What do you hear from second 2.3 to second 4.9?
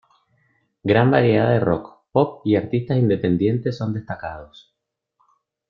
y artistas independientes son destacados.